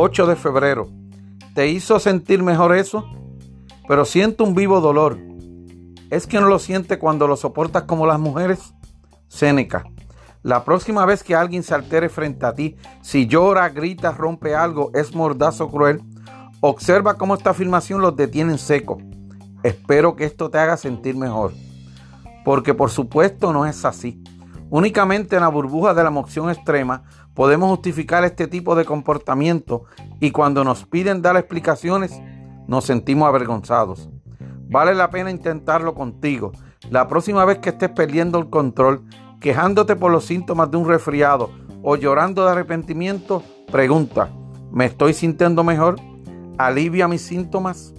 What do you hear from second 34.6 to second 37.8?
Vale la pena intentarlo contigo. La próxima vez que